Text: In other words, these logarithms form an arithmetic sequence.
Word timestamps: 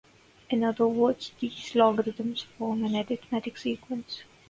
In 0.49 0.63
other 0.63 0.87
words, 0.87 1.31
these 1.39 1.75
logarithms 1.75 2.41
form 2.41 2.83
an 2.83 2.95
arithmetic 2.95 3.55
sequence. 3.55 4.23